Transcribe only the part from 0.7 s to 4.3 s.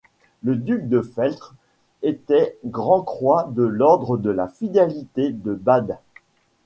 de Feltre était Grand-croix de l'ordre